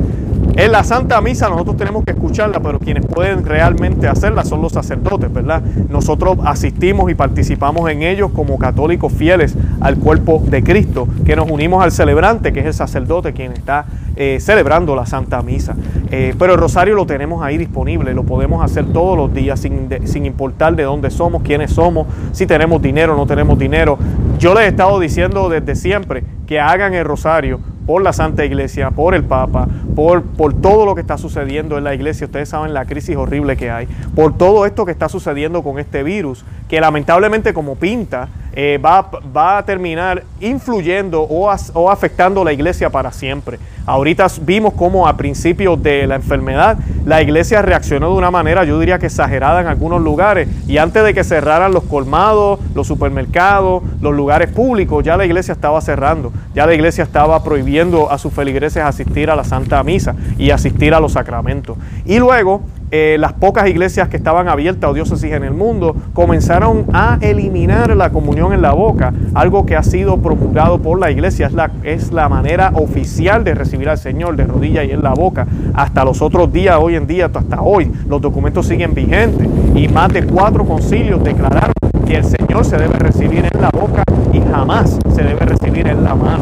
En 0.57 0.71
la 0.71 0.85
Santa 0.85 1.21
Misa 1.21 1.49
nosotros 1.49 1.77
tenemos 1.77 2.05
que 2.05 2.13
escucharla, 2.13 2.61
pero 2.61 2.79
quienes 2.79 3.05
pueden 3.05 3.45
realmente 3.45 4.07
hacerla 4.07 4.45
son 4.45 4.63
los 4.63 4.71
sacerdotes, 4.71 5.33
¿verdad? 5.33 5.63
Nosotros 5.89 6.39
asistimos 6.45 7.11
y 7.11 7.17
participamos 7.17 7.91
en 7.91 8.05
ellos 8.05 8.31
como 8.31 8.57
católicos 8.57 9.13
fieles 9.13 9.57
al 9.81 9.97
cuerpo 9.97 10.41
de 10.47 10.63
Cristo, 10.63 11.09
que 11.27 11.35
nos 11.35 11.51
unimos 11.51 11.83
al 11.83 11.91
celebrante, 11.91 12.53
que 12.53 12.61
es 12.61 12.67
el 12.67 12.75
sacerdote 12.75 13.33
quien 13.33 13.51
está 13.51 13.87
eh, 14.15 14.39
celebrando 14.41 14.95
la 14.95 15.07
Santa 15.07 15.43
Misa. 15.43 15.75
Eh, 16.13 16.37
pero 16.39 16.53
el 16.53 16.61
rosario 16.61 16.95
lo 16.95 17.05
tenemos 17.05 17.43
ahí 17.43 17.59
disponible, 17.59 18.15
lo 18.15 18.23
podemos 18.23 18.65
hacer 18.65 18.85
todos 18.93 19.17
los 19.17 19.35
días 19.35 19.59
sin, 19.59 19.89
sin 20.05 20.25
importar 20.25 20.77
de 20.77 20.85
dónde 20.85 21.11
somos, 21.11 21.43
quiénes 21.43 21.73
somos, 21.73 22.07
si 22.31 22.47
tenemos 22.47 22.81
dinero 22.81 23.15
o 23.15 23.17
no 23.17 23.27
tenemos 23.27 23.59
dinero. 23.59 23.99
Yo 24.39 24.55
les 24.55 24.67
he 24.67 24.69
estado 24.69 25.01
diciendo 25.01 25.49
desde 25.49 25.75
siempre 25.75 26.23
que 26.47 26.61
hagan 26.61 26.95
el 26.95 27.05
rosario 27.05 27.59
por 27.87 28.03
la 28.03 28.13
Santa 28.13 28.45
Iglesia, 28.45 28.91
por 28.91 29.15
el 29.15 29.25
Papa, 29.25 29.69
por, 29.95 30.23
por 30.23 30.55
todo 30.55 30.87
lo 30.87 30.95
que 30.95 31.01
está 31.01 31.19
sucediendo 31.19 31.79
en 31.79 31.85
la 31.85 31.95
Iglesia. 31.95 32.27
Ustedes 32.27 32.49
saben 32.49 32.75
la 32.75 32.85
crisis 32.87 33.17
horrible 33.17 33.57
que 33.57 33.71
hay, 33.71 33.87
por 34.15 34.37
todo 34.37 34.67
esto 34.67 34.85
que 34.85 34.93
está 34.93 35.09
sucediendo 35.09 35.63
con 35.63 35.79
este 35.79 36.03
virus, 36.03 36.45
que 36.69 36.81
lamentablemente 36.81 37.53
como 37.53 37.77
pinta, 37.77 38.29
eh, 38.57 38.79
va, 38.79 39.11
va, 39.37 39.59
a 39.59 39.65
terminar 39.65 40.23
influyendo 40.41 41.23
o, 41.23 41.53
o, 41.73 41.91
afectando 41.91 42.45
la 42.45 42.53
iglesia 42.53 42.89
para 42.89 43.11
siempre. 43.11 43.59
Ahorita 43.87 44.27
vimos 44.43 44.75
cómo 44.75 45.09
a 45.09 45.17
principios 45.17 45.83
de 45.83 46.07
la 46.07 46.15
enfermedad 46.15 46.79
la 47.05 47.21
iglesia 47.21 47.63
reaccionó 47.63 48.11
de 48.11 48.17
una 48.17 48.31
manera, 48.31 48.65
yo 48.65 48.79
diría 48.79 48.99
que 48.99 49.07
exagerada 49.07 49.61
en 49.61 49.67
algunos 49.67 50.01
lugares, 50.01 50.49
y 50.67 50.79
antes 50.79 51.05
de 51.05 51.13
que 51.13 51.25
cerraran 51.25 51.73
los 51.73 51.85
colmados, 51.85 52.61
los 52.75 52.87
supermercados, 52.87 53.83
los 54.01 54.15
lugares 54.15 54.51
públicos, 54.51 55.05
ya 55.05 55.17
la 55.17 55.27
iglesia 55.27 55.53
estaba 55.53 55.81
cerrando, 55.81 56.33
ya 56.55 56.67
la 56.67 56.75
iglesia 56.75 57.05
estaba 57.05 57.43
prohibiendo 57.43 58.11
a 58.11 58.19
sus 58.19 58.33
feligreses 58.33 58.83
asistir 58.83 59.31
a 59.31 59.37
la 59.37 59.45
Santa 59.45 59.83
Misa 59.83 60.15
y 60.39 60.51
asistir 60.51 60.95
a 60.95 61.01
los 61.01 61.13
sacramentos. 61.13 61.77
Y 62.05 62.19
luego 62.19 62.63
eh, 62.91 63.17
las 63.19 63.33
pocas 63.33 63.69
iglesias 63.69 64.09
que 64.09 64.17
estaban 64.17 64.49
abiertas 64.49 64.91
o 64.91 64.95
diócesis 64.95 65.33
en 65.33 65.45
el 65.45 65.53
mundo 65.53 65.97
comenzaron 66.13 66.87
a 66.93 67.19
eliminar 67.21 67.97
la 67.97 68.11
comunión 68.11 68.53
en 68.53 68.63
la 68.63 68.73
boca, 68.73 69.13
algo 69.35 69.67
que 69.67 69.77
ha 69.77 69.83
sido 69.83 70.19
promulgado 70.19 70.81
por 70.81 70.99
la 71.01 71.11
iglesia, 71.11 71.47
es 71.47 71.53
la, 71.53 71.71
es 71.83 72.13
la 72.13 72.29
manera 72.29 72.73
oficial 72.75 73.45
de 73.45 73.55
recibir 73.55 73.89
al 73.89 73.99
Señor 73.99 74.37
de 74.37 74.45
rodillas 74.45 74.87
y 74.87 74.93
en 74.93 75.03
la 75.03 75.15
boca. 75.15 75.47
Hasta 75.75 76.05
los 76.05 76.23
otros 76.23 76.53
días, 76.53 76.77
hoy 76.81 76.97
en 76.97 77.07
día, 77.07 77.31
hasta 77.33 77.61
hoy, 77.61 77.91
los 78.09 78.21
documentos 78.21 78.67
siguen 78.67 78.95
vigentes 78.95 79.49
y 79.75 79.89
más 79.89 80.13
de 80.13 80.25
cuatro 80.25 80.65
concilios 80.65 81.23
declararon 81.23 81.73
que 82.07 82.17
el 82.17 82.25
Señor 82.25 82.65
se 82.65 82.77
debe 82.77 82.99
recibir 82.99 83.45
en 83.53 83.61
la 83.61 83.71
boca 83.71 84.03
y 84.33 84.41
jamás 84.41 84.99
se 85.15 85.23
debe 85.23 85.47
recibir 85.47 85.89
en 85.89 86.05
la 86.05 86.15
mano. 86.15 86.41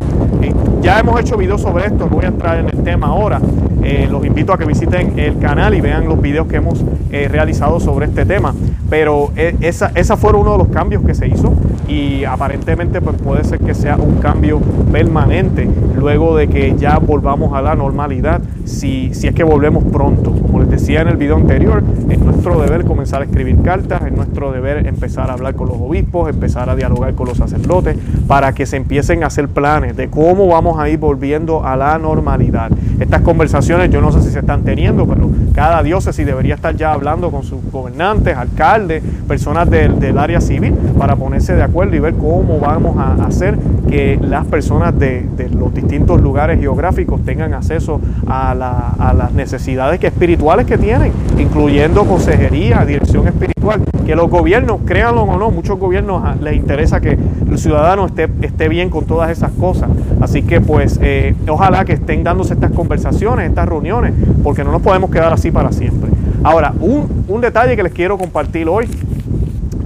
ya 0.81 0.99
hemos 0.99 1.21
hecho 1.21 1.37
videos 1.37 1.63
sobre 1.63 1.87
esto, 1.87 2.09
voy 2.09 2.25
a 2.25 2.29
entrar 2.29 2.59
en 2.59 2.67
el 2.67 2.83
tema 2.83 3.07
ahora, 3.09 3.41
eh, 3.85 4.09
los 4.11 4.25
invito 4.25 4.53
a 4.53 4.59
que 4.59 4.65
visiten 4.65 5.19
el 5.19 5.39
canal 5.39 5.75
y 5.75 5.81
vean 5.81 6.07
los 6.07 6.21
videos 6.21 6.47
que 6.47 6.57
hemos 6.57 6.83
eh, 7.11 7.29
realizado 7.29 7.81
sobre 7.81 8.07
este 8.07 8.25
tema. 8.25 8.55
Pero 8.89 9.33
esa, 9.37 9.91
esa 9.95 10.17
fue 10.17 10.33
uno 10.33 10.53
de 10.53 10.59
los 10.59 10.69
cambios 10.69 11.03
que 11.03 11.15
se 11.15 11.27
hizo 11.27 11.55
y 11.89 12.25
aparentemente 12.25 13.01
pues, 13.01 13.17
puede 13.17 13.45
ser 13.45 13.59
que 13.61 13.75
sea 13.75 13.97
un 13.97 14.17
cambio 14.17 14.61
permanente 14.93 15.69
luego 15.97 16.37
de 16.37 16.49
que 16.49 16.75
ya 16.77 16.99
volvamos 16.99 17.55
a 17.55 17.63
la 17.63 17.75
normalidad, 17.75 18.43
si, 18.65 19.15
si 19.15 19.29
es 19.29 19.35
que 19.35 19.45
volvemos 19.45 19.85
pronto. 19.85 20.33
Como 20.33 20.61
les 20.61 20.71
decía 20.71 21.01
en 21.01 21.09
el 21.09 21.17
video 21.17 21.37
anterior, 21.37 21.83
es 22.09 22.19
nuestro 22.19 22.61
deber 22.61 22.85
comenzar 22.85 23.23
a 23.23 23.25
escribir 23.25 23.63
cartas, 23.63 24.02
es 24.13 24.17
nuestro 24.17 24.53
deber 24.53 24.87
empezar 24.87 25.31
a 25.31 25.35
hablar 25.35 25.55
con 25.55 25.69
los 25.69 25.77
obispos, 25.79 26.29
empezar 26.31 26.71
a 26.71 26.77
dialogar 26.77 27.15
con 27.15 27.27
los 27.29 27.39
sacerdotes, 27.39 27.97
para 28.27 28.53
que 28.53 28.67
se 28.67 28.77
empiecen 28.77 29.25
a 29.25 29.27
hacer 29.27 29.49
planes 29.49 29.97
de 29.97 30.09
cómo 30.09 30.47
vamos 30.47 30.79
a 30.79 30.89
ir 30.89 30.99
volviendo 30.99 31.65
a 31.67 31.77
la 31.77 31.99
normalidad. 31.99 32.71
Estas 33.01 33.23
conversaciones 33.23 33.91
yo 33.91 34.01
no 34.01 34.13
sé 34.13 34.23
si 34.23 34.31
se 34.31 34.39
están 34.41 34.63
teniendo, 34.63 35.07
pero 35.07 35.29
cada 35.55 35.83
diócesis 35.83 36.25
debería 36.25 36.55
estar 36.55 36.77
ya 36.77 36.93
hablando 36.93 37.31
con 37.31 37.43
sus 37.43 37.59
gobernantes, 37.71 38.37
alcaldes, 38.37 39.03
personas 39.27 39.69
del, 39.71 40.19
área 40.19 40.41
civil, 40.41 40.75
para 40.99 41.17
ponerse 41.17 41.55
de 41.55 41.63
acuerdo 41.63 41.97
y 41.97 41.99
ver 41.99 42.15
cómo 42.15 42.61
vamos 42.61 42.97
a 42.99 43.15
hacer 43.25 43.59
que 43.89 44.19
las 44.21 44.47
personas 44.47 44.99
de, 44.99 45.27
los 45.53 45.75
distintos 45.75 46.21
lugares 46.21 46.61
geográficos 46.61 47.25
tengan 47.25 47.55
acceso 47.55 48.01
a, 48.27 48.55
las 48.55 49.33
necesidades 49.33 50.03
espirituales 50.03 50.67
que 50.67 50.79
tienen, 50.79 51.13
incluyendo 51.39 52.05
consejería, 52.05 52.85
dirección 52.85 53.27
espiritual, 53.27 53.62
que 54.07 54.17
los 54.17 54.29
gobiernos, 54.29 54.81
créanlo 54.85 55.23
o 55.23 55.39
no, 55.39 55.51
muchos 55.51 55.79
gobiernos 55.79 56.23
ah, 56.25 56.37
les 56.41 56.57
interesa 56.57 57.01
que 57.01 57.19
el 57.51 57.59
ciudadano 57.59 58.07
esté, 58.07 58.29
esté 58.43 58.69
bien 58.69 58.91
con 58.91 59.05
todas 59.05 59.31
esas 59.31 59.53
cosas. 59.53 59.89
Así 60.21 60.43
que 60.43 60.61
pues 60.61 60.99
eh, 61.03 61.35
ojalá 61.49 61.85
que 61.85 61.93
estén 61.93 62.25
dándose 62.25 62.55
estas 62.55 62.73
conversaciones, 62.73 63.49
estas 63.49 63.69
reuniones, 63.69 64.13
porque 64.43 64.65
no 64.65 64.73
nos 64.73 64.83
podemos 64.83 65.11
quedar 65.11 65.33
así 65.33 65.51
para 65.51 65.73
siempre. 65.73 66.11
Ahora, 66.43 66.73
un, 66.81 67.25
un 67.29 67.41
detalle 67.41 67.77
que 67.77 67.83
les 67.83 67.93
quiero 67.93 68.19
compartir 68.19 68.69
hoy 68.69 68.89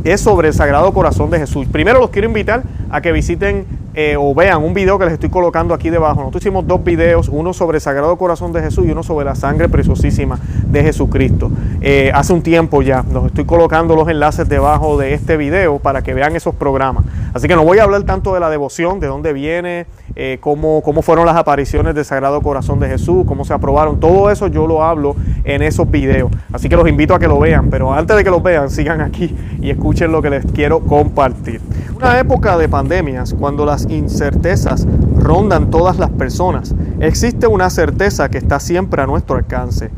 es 0.04 0.20
sobre 0.20 0.48
el 0.48 0.54
Sagrado 0.54 0.92
Corazón 0.92 1.30
de 1.30 1.38
Jesús. 1.38 1.66
Primero 1.66 1.98
los 1.98 2.10
quiero 2.10 2.28
invitar 2.28 2.62
a 2.90 3.00
que 3.00 3.12
visiten 3.12 3.66
eh, 3.98 4.14
o 4.18 4.34
vean 4.34 4.62
un 4.62 4.74
video 4.74 4.98
que 4.98 5.06
les 5.06 5.14
estoy 5.14 5.30
colocando 5.30 5.72
aquí 5.72 5.88
debajo. 5.88 6.20
Nosotros 6.20 6.42
hicimos 6.42 6.66
dos 6.66 6.84
videos, 6.84 7.30
uno 7.30 7.54
sobre 7.54 7.78
el 7.78 7.80
Sagrado 7.80 8.14
Corazón 8.18 8.52
de 8.52 8.60
Jesús 8.60 8.84
y 8.86 8.90
uno 8.90 9.02
sobre 9.02 9.24
la 9.24 9.34
sangre 9.34 9.70
preciosísima 9.70 10.38
de 10.66 10.82
Jesucristo. 10.82 11.50
Eh, 11.80 12.10
hace 12.14 12.34
un 12.34 12.42
tiempo 12.42 12.82
ya, 12.82 13.02
los 13.10 13.24
estoy 13.24 13.46
colocando 13.46 13.96
los 13.96 14.06
enlaces 14.08 14.46
debajo 14.50 14.98
de 14.98 15.14
este 15.14 15.38
video 15.38 15.78
para 15.78 16.02
que 16.02 16.12
vean 16.12 16.36
esos 16.36 16.54
programas. 16.54 17.06
Así 17.32 17.48
que 17.48 17.56
no 17.56 17.64
voy 17.64 17.78
a 17.78 17.84
hablar 17.84 18.02
tanto 18.02 18.34
de 18.34 18.40
la 18.40 18.50
devoción, 18.50 19.00
de 19.00 19.06
dónde 19.06 19.32
viene, 19.32 19.86
eh, 20.14 20.36
cómo, 20.40 20.82
cómo 20.82 21.00
fueron 21.00 21.24
las 21.24 21.36
apariciones 21.36 21.94
del 21.94 22.04
Sagrado 22.04 22.42
Corazón 22.42 22.78
de 22.80 22.88
Jesús, 22.88 23.24
cómo 23.26 23.46
se 23.46 23.54
aprobaron. 23.54 23.98
Todo 23.98 24.30
eso 24.30 24.46
yo 24.48 24.66
lo 24.66 24.82
hablo 24.82 25.16
en 25.44 25.62
esos 25.62 25.90
videos. 25.90 26.30
Así 26.52 26.68
que 26.68 26.76
los 26.76 26.86
invito 26.86 27.14
a 27.14 27.18
que 27.18 27.28
lo 27.28 27.38
vean. 27.38 27.70
Pero 27.70 27.94
antes 27.94 28.14
de 28.14 28.24
que 28.24 28.30
los 28.30 28.42
vean, 28.42 28.68
sigan 28.68 29.00
aquí 29.00 29.34
y 29.60 29.70
escuchen 29.70 30.12
lo 30.12 30.20
que 30.20 30.28
les 30.28 30.44
quiero 30.52 30.80
compartir. 30.80 31.62
Una 31.96 32.20
época 32.20 32.58
de 32.58 32.68
pandemias, 32.68 33.32
cuando 33.32 33.64
las 33.64 33.88
incertezas 33.88 34.86
rondan 35.18 35.70
todas 35.70 35.98
las 35.98 36.10
personas, 36.10 36.74
existe 37.00 37.46
una 37.46 37.70
certeza 37.70 38.28
que 38.28 38.36
está 38.36 38.60
siempre 38.60 39.00
a 39.00 39.06
nuestro 39.06 39.36
alcance. 39.36 39.90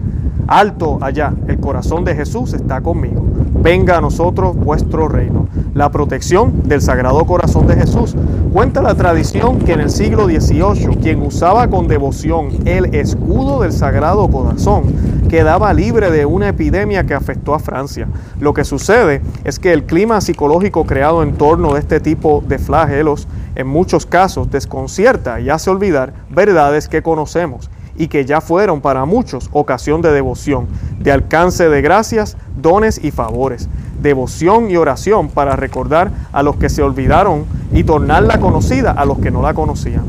Alto 0.46 0.98
allá, 1.00 1.34
el 1.48 1.58
corazón 1.58 2.04
de 2.04 2.14
Jesús 2.14 2.52
está 2.52 2.80
conmigo. 2.82 3.26
Venga 3.60 3.98
a 3.98 4.00
nosotros 4.00 4.54
vuestro 4.54 5.08
reino. 5.08 5.48
La 5.74 5.90
protección 5.90 6.62
del 6.68 6.82
Sagrado 6.82 7.24
Corazón 7.26 7.66
de 7.66 7.74
Jesús. 7.74 8.14
Cuenta 8.52 8.80
la 8.80 8.94
tradición 8.94 9.58
que 9.58 9.72
en 9.72 9.80
el 9.80 9.90
siglo 9.90 10.26
XVIII, 10.26 10.98
quien 11.02 11.20
usaba 11.20 11.66
con 11.66 11.88
devoción 11.88 12.50
el 12.64 12.94
escudo 12.94 13.62
del 13.62 13.72
Sagrado 13.72 14.28
Corazón, 14.28 14.84
quedaba 15.28 15.72
libre 15.72 16.10
de 16.10 16.26
una 16.26 16.48
epidemia 16.48 17.04
que 17.04 17.14
afectó 17.14 17.54
a 17.54 17.58
Francia. 17.58 18.08
Lo 18.40 18.54
que 18.54 18.64
sucede 18.64 19.20
es 19.44 19.58
que 19.58 19.72
el 19.72 19.84
clima 19.84 20.20
psicológico 20.20 20.84
creado 20.86 21.22
en 21.22 21.34
torno 21.34 21.74
de 21.74 21.80
este 21.80 22.00
tipo 22.00 22.42
de 22.46 22.58
flagelos 22.58 23.28
en 23.54 23.66
muchos 23.66 24.06
casos 24.06 24.50
desconcierta 24.50 25.40
y 25.40 25.50
hace 25.50 25.70
olvidar 25.70 26.12
verdades 26.30 26.88
que 26.88 27.02
conocemos 27.02 27.70
y 27.98 28.08
que 28.08 28.24
ya 28.24 28.40
fueron 28.40 28.80
para 28.80 29.04
muchos 29.04 29.50
ocasión 29.52 30.00
de 30.00 30.12
devoción, 30.12 30.66
de 31.00 31.12
alcance 31.12 31.68
de 31.68 31.82
gracias, 31.82 32.36
dones 32.56 33.02
y 33.02 33.10
favores, 33.10 33.68
devoción 34.00 34.70
y 34.70 34.76
oración 34.76 35.28
para 35.28 35.56
recordar 35.56 36.10
a 36.32 36.42
los 36.42 36.56
que 36.56 36.68
se 36.68 36.82
olvidaron 36.82 37.44
y 37.72 37.84
tornarla 37.84 38.38
conocida 38.40 38.92
a 38.92 39.04
los 39.04 39.18
que 39.18 39.30
no 39.30 39.42
la 39.42 39.52
conocían. 39.52 40.04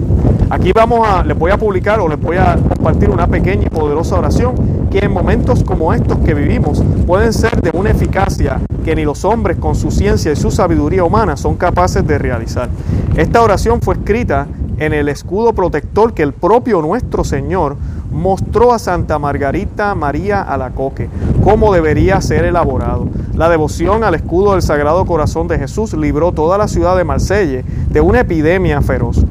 Aquí 0.52 0.72
vamos 0.74 1.08
a, 1.08 1.24
les 1.24 1.38
voy 1.38 1.52
a 1.52 1.58
publicar 1.58 2.00
o 2.00 2.08
les 2.08 2.20
voy 2.20 2.38
a 2.38 2.56
compartir 2.56 3.10
una 3.10 3.28
pequeña 3.28 3.68
y 3.68 3.70
poderosa 3.70 4.18
oración 4.18 4.88
que 4.90 5.00
en 5.00 5.12
momentos 5.12 5.64
como 5.64 5.94
estos 5.94 6.18
que 6.20 6.34
vivimos 6.34 6.84
pueden 7.06 7.34
ser 7.34 7.62
de 7.62 7.70
una 7.72 7.92
eficacia 7.92 8.60
que 8.84 8.96
ni 8.96 9.04
los 9.04 9.26
hombres 9.26 9.58
con 9.58 9.76
su 9.76 9.92
ciencia 9.92 10.32
y 10.32 10.36
su 10.36 10.50
sabiduría 10.50 11.04
humana 11.04 11.38
son 11.38 11.56
capaces 11.56 12.06
de 12.08 12.18
realizar. 12.18 12.70
Esta 13.16 13.44
oración 13.44 13.82
fue 13.82 13.96
escrita 13.96 14.48
en 14.80 14.94
el 14.94 15.10
escudo 15.10 15.54
protector 15.54 16.14
que 16.14 16.24
el 16.24 16.34
propio 16.34 16.82
nuestro 16.82 17.24
Señor 17.24 17.76
mostró 18.12 18.74
a 18.74 18.80
Santa 18.80 19.20
Margarita 19.20 19.94
María 19.94 20.42
Alacoque 20.42 21.10
cómo 21.44 21.74
debería 21.74 22.22
ser 22.22 22.46
elaborado. 22.46 23.08
La 23.36 23.50
devoción 23.50 24.04
al 24.04 24.16
escudo 24.16 24.54
del 24.54 24.62
Sagrado 24.62 25.06
Corazón 25.06 25.48
de 25.48 25.60
Jesús 25.60 25.94
libró 25.94 26.32
toda 26.32 26.58
la 26.58 26.68
ciudad 26.68 26.98
de 26.98 27.04
Marsella 27.04 27.64
de 27.90 28.02
una 28.02 28.22
epidemia 28.22 28.82
feroz. 28.82 29.26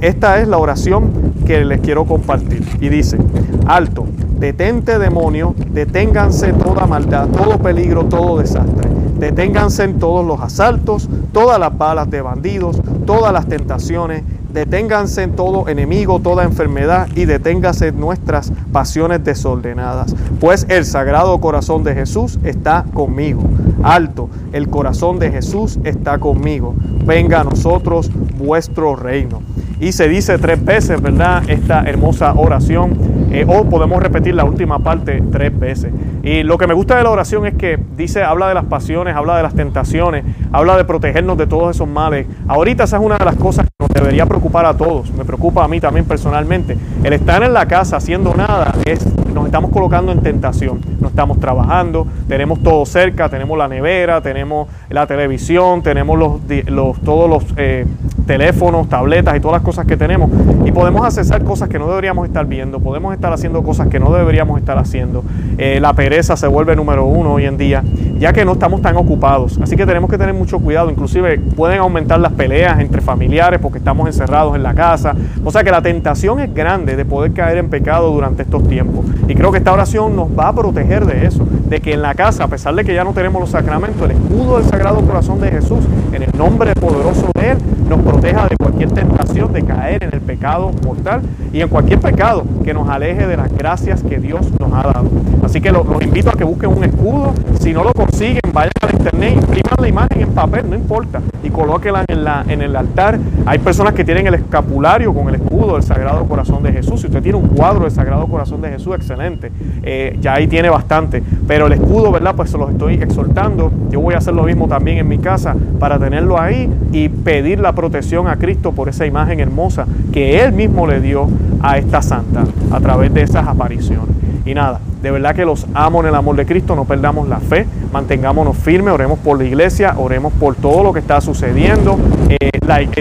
Esta 0.00 0.40
es 0.40 0.48
la 0.48 0.58
oración 0.58 1.10
que 1.46 1.64
les 1.64 1.80
quiero 1.80 2.04
compartir. 2.04 2.64
Y 2.80 2.88
dice, 2.88 3.18
alto, 3.66 4.06
detente 4.38 4.98
demonio, 4.98 5.54
deténganse 5.70 6.52
toda 6.52 6.86
maldad, 6.86 7.28
todo 7.28 7.58
peligro, 7.58 8.04
todo 8.04 8.38
desastre. 8.38 8.88
Deténganse 9.18 9.84
en 9.84 9.98
todos 9.98 10.24
los 10.24 10.40
asaltos, 10.40 11.08
todas 11.32 11.58
las 11.58 11.76
balas 11.76 12.08
de 12.10 12.22
bandidos, 12.22 12.80
todas 13.06 13.32
las 13.32 13.46
tentaciones 13.46 14.22
Deténganse 14.52 15.22
en 15.22 15.36
todo 15.36 15.68
enemigo, 15.68 16.20
toda 16.20 16.44
enfermedad 16.44 17.08
y 17.14 17.26
deténganse 17.26 17.92
nuestras 17.92 18.50
pasiones 18.72 19.22
desordenadas. 19.22 20.14
Pues 20.40 20.66
el 20.70 20.84
sagrado 20.84 21.38
corazón 21.38 21.84
de 21.84 21.94
Jesús 21.94 22.38
está 22.44 22.84
conmigo. 22.94 23.42
Alto, 23.82 24.30
el 24.52 24.68
corazón 24.68 25.18
de 25.18 25.30
Jesús 25.30 25.78
está 25.84 26.18
conmigo. 26.18 26.74
Venga 27.04 27.40
a 27.40 27.44
nosotros 27.44 28.10
vuestro 28.38 28.96
reino. 28.96 29.42
Y 29.80 29.92
se 29.92 30.08
dice 30.08 30.38
tres 30.38 30.64
veces, 30.64 31.00
¿verdad? 31.00 31.48
Esta 31.48 31.82
hermosa 31.82 32.32
oración. 32.34 32.98
Eh, 33.30 33.44
o 33.46 33.64
podemos 33.64 34.02
repetir 34.02 34.34
la 34.34 34.44
última 34.44 34.78
parte 34.78 35.22
tres 35.30 35.56
veces. 35.56 35.92
Y 36.22 36.42
lo 36.42 36.58
que 36.58 36.66
me 36.66 36.74
gusta 36.74 36.96
de 36.96 37.04
la 37.04 37.10
oración 37.10 37.46
es 37.46 37.54
que 37.54 37.78
dice, 37.96 38.24
habla 38.24 38.48
de 38.48 38.54
las 38.54 38.64
pasiones, 38.64 39.14
habla 39.14 39.36
de 39.36 39.42
las 39.42 39.54
tentaciones, 39.54 40.24
habla 40.52 40.76
de 40.76 40.84
protegernos 40.84 41.36
de 41.38 41.46
todos 41.46 41.76
esos 41.76 41.86
males. 41.86 42.26
Ahorita 42.48 42.84
esa 42.84 42.96
es 42.96 43.02
una 43.02 43.18
de 43.18 43.24
las 43.24 43.36
cosas 43.36 43.68
debería 43.92 44.26
preocupar 44.26 44.66
a 44.66 44.74
todos, 44.76 45.10
me 45.12 45.24
preocupa 45.24 45.64
a 45.64 45.68
mí 45.68 45.80
también 45.80 46.04
personalmente. 46.04 46.76
El 47.02 47.12
estar 47.12 47.42
en 47.42 47.52
la 47.52 47.66
casa 47.66 47.96
haciendo 47.96 48.34
nada 48.34 48.74
es, 48.84 49.04
nos 49.32 49.46
estamos 49.46 49.70
colocando 49.70 50.12
en 50.12 50.20
tentación, 50.20 50.80
no 51.00 51.08
estamos 51.08 51.40
trabajando, 51.40 52.06
tenemos 52.28 52.62
todo 52.62 52.84
cerca, 52.86 53.28
tenemos 53.28 53.56
la 53.58 53.68
nevera, 53.68 54.20
tenemos 54.20 54.68
la 54.90 55.06
televisión, 55.06 55.82
tenemos 55.82 56.18
los, 56.18 56.40
los 56.66 57.00
todos 57.00 57.28
los 57.28 57.44
eh, 57.56 57.86
teléfonos, 58.28 58.90
tabletas 58.90 59.34
y 59.36 59.40
todas 59.40 59.54
las 59.54 59.62
cosas 59.62 59.86
que 59.86 59.96
tenemos 59.96 60.30
y 60.64 60.70
podemos 60.70 61.02
accesar 61.02 61.42
cosas 61.44 61.70
que 61.70 61.78
no 61.78 61.88
deberíamos 61.88 62.26
estar 62.26 62.44
viendo, 62.44 62.78
podemos 62.78 63.14
estar 63.14 63.32
haciendo 63.32 63.62
cosas 63.62 63.88
que 63.88 63.98
no 63.98 64.12
deberíamos 64.12 64.60
estar 64.60 64.76
haciendo. 64.76 65.24
Eh, 65.56 65.80
la 65.80 65.94
pereza 65.94 66.36
se 66.36 66.46
vuelve 66.46 66.76
número 66.76 67.06
uno 67.06 67.32
hoy 67.32 67.46
en 67.46 67.56
día, 67.56 67.82
ya 68.18 68.34
que 68.34 68.44
no 68.44 68.52
estamos 68.52 68.82
tan 68.82 68.98
ocupados. 68.98 69.58
Así 69.62 69.76
que 69.76 69.86
tenemos 69.86 70.10
que 70.10 70.18
tener 70.18 70.34
mucho 70.34 70.58
cuidado, 70.58 70.90
inclusive 70.90 71.38
pueden 71.38 71.78
aumentar 71.80 72.20
las 72.20 72.32
peleas 72.32 72.78
entre 72.80 73.00
familiares 73.00 73.60
porque 73.60 73.78
estamos 73.78 74.06
encerrados 74.06 74.54
en 74.54 74.62
la 74.62 74.74
casa. 74.74 75.14
O 75.42 75.50
sea 75.50 75.64
que 75.64 75.70
la 75.70 75.80
tentación 75.80 76.38
es 76.38 76.52
grande 76.52 76.96
de 76.96 77.06
poder 77.06 77.32
caer 77.32 77.56
en 77.56 77.70
pecado 77.70 78.12
durante 78.12 78.42
estos 78.42 78.68
tiempos. 78.68 79.06
Y 79.26 79.34
creo 79.34 79.50
que 79.52 79.58
esta 79.58 79.72
oración 79.72 80.14
nos 80.14 80.28
va 80.38 80.48
a 80.48 80.52
proteger 80.54 81.06
de 81.06 81.26
eso, 81.26 81.46
de 81.68 81.80
que 81.80 81.92
en 81.92 82.02
la 82.02 82.14
casa, 82.14 82.44
a 82.44 82.48
pesar 82.48 82.74
de 82.74 82.84
que 82.84 82.94
ya 82.94 83.04
no 83.04 83.12
tenemos 83.12 83.40
los 83.40 83.50
sacramentos, 83.50 84.02
el 84.02 84.16
escudo 84.16 84.58
del 84.58 84.68
Sagrado 84.68 85.00
Corazón 85.02 85.40
de 85.40 85.50
Jesús, 85.50 85.80
en 86.12 86.22
el 86.22 86.30
nombre 86.36 86.72
poderoso 86.74 87.30
de 87.34 87.50
Él, 87.50 87.58
nos 87.88 88.00
proteja 88.00 88.46
de 88.48 88.56
cualquier 88.56 88.90
tentación 88.90 89.52
de 89.52 89.62
caer 89.64 90.04
en 90.04 90.14
el 90.14 90.20
pecado 90.20 90.70
mortal 90.84 91.22
y 91.52 91.60
en 91.60 91.68
cualquier 91.68 92.00
pecado 92.00 92.44
que 92.64 92.74
nos 92.74 92.88
aleje 92.88 93.26
de 93.26 93.36
las 93.36 93.52
gracias 93.52 94.02
que 94.02 94.18
Dios 94.18 94.46
nos 94.58 94.72
ha 94.72 94.82
dado. 94.82 95.10
Así 95.42 95.60
que 95.60 95.72
los, 95.72 95.84
invito 96.02 96.30
a 96.30 96.34
que 96.34 96.44
busquen 96.44 96.70
un 96.70 96.84
escudo. 96.84 97.32
Si 97.60 97.72
no 97.72 97.84
lo 97.84 97.92
consiguen, 97.92 98.40
vayan 98.52 98.72
a 98.82 98.90
internet, 98.90 99.34
impriman 99.34 99.74
la 99.80 99.88
imagen 99.88 100.20
en 100.22 100.28
papel, 100.30 100.68
no 100.68 100.76
importa, 100.76 101.20
y 101.42 101.50
colóquela 101.50 102.04
en, 102.08 102.24
la, 102.24 102.44
en 102.48 102.62
el 102.62 102.76
altar. 102.76 103.18
Hay 103.46 103.58
personas 103.58 103.94
que 103.94 104.04
tienen 104.04 104.26
el 104.26 104.34
escapulario 104.34 105.14
con 105.14 105.28
el 105.28 105.36
escudo 105.36 105.74
del 105.74 105.82
Sagrado 105.82 106.24
Corazón 106.26 106.62
de 106.62 106.72
Jesús. 106.72 107.00
Si 107.00 107.06
usted 107.06 107.22
tiene 107.22 107.38
un 107.38 107.48
cuadro 107.48 107.82
del 107.82 107.90
Sagrado 107.90 108.26
Corazón 108.26 108.60
de 108.60 108.70
Jesús, 108.70 108.94
excelente. 108.94 109.50
Eh, 109.82 110.18
ya 110.20 110.34
ahí 110.34 110.46
tiene 110.46 110.68
bastante. 110.68 111.22
Pero 111.46 111.66
el 111.66 111.72
escudo, 111.72 112.12
¿verdad? 112.12 112.34
Pues 112.34 112.50
se 112.50 112.58
los 112.58 112.70
estoy 112.70 112.94
exhortando. 112.94 113.72
Yo 113.90 114.00
voy 114.00 114.14
a 114.14 114.18
hacer 114.18 114.34
lo 114.34 114.42
mismo 114.42 114.68
también 114.68 114.98
en 114.98 115.08
mi 115.08 115.18
casa 115.18 115.56
para 115.78 115.98
tenerlo 115.98 116.38
ahí 116.38 116.70
y 116.92 117.08
pedir 117.08 117.60
la 117.60 117.72
protección 117.72 118.28
a 118.28 118.36
Cristo 118.36 118.72
por 118.72 118.88
esa 118.88 119.06
imagen 119.06 119.40
hermosa 119.40 119.86
que 120.12 120.42
Él 120.42 120.52
mismo 120.52 120.86
le 120.86 121.00
dio 121.00 121.28
a 121.60 121.78
esta 121.78 122.02
santa 122.02 122.44
a 122.70 122.80
través 122.80 123.12
de 123.12 123.22
esas 123.22 123.46
apariciones. 123.46 124.14
Y 124.44 124.54
nada, 124.54 124.80
de 125.02 125.10
verdad 125.10 125.34
que 125.34 125.44
los 125.44 125.66
amo 125.74 126.00
en 126.00 126.06
el 126.06 126.14
amor 126.14 126.36
de 126.36 126.46
Cristo, 126.46 126.74
no 126.74 126.84
perdamos 126.84 127.28
la 127.28 127.38
fe, 127.38 127.66
mantengámonos 127.92 128.56
firmes, 128.56 128.94
oremos 128.94 129.18
por 129.18 129.38
la 129.38 129.44
iglesia, 129.44 129.94
oremos 129.98 130.32
por 130.32 130.54
todo 130.54 130.82
lo 130.82 130.92
que 130.92 131.00
está 131.00 131.20
sucediendo. 131.20 131.98
Eh, 132.30 132.50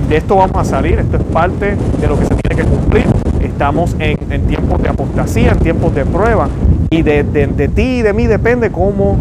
de 0.08 0.18
esto 0.18 0.36
vamos 0.36 0.58
a 0.58 0.64
salir, 0.64 1.00
esto 1.00 1.18
es 1.18 1.24
parte 1.24 1.76
de 2.00 2.08
lo 2.08 2.18
que 2.18 2.26
se 2.26 2.36
tiene 2.36 2.64
que 2.64 2.70
cumplir. 2.70 3.06
Estamos 3.42 3.96
en, 4.00 4.18
tiempos 4.48 4.82
de 4.82 4.90
apostasía, 4.90 5.52
en 5.52 5.60
tiempos 5.60 5.94
de 5.96 6.06
prueba, 6.06 6.48
y 6.90 7.02
de, 7.02 7.24
de 7.24 7.68
ti 7.68 8.00
y 8.00 8.02
de 8.02 8.14
mí 8.14 8.28
depende 8.28 8.72
cómo 8.72 9.18